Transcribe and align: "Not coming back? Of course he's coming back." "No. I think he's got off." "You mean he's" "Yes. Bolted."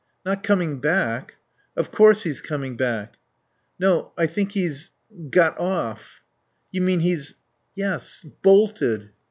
"Not 0.25 0.41
coming 0.41 0.79
back? 0.79 1.35
Of 1.77 1.91
course 1.91 2.23
he's 2.23 2.41
coming 2.41 2.75
back." 2.75 3.17
"No. 3.77 4.13
I 4.17 4.25
think 4.25 4.53
he's 4.53 4.91
got 5.29 5.59
off." 5.59 6.21
"You 6.71 6.81
mean 6.81 7.01
he's" 7.01 7.35
"Yes. 7.75 8.25
Bolted." 8.41 9.11